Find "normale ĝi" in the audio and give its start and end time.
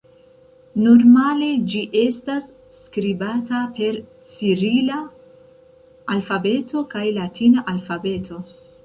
0.83-1.81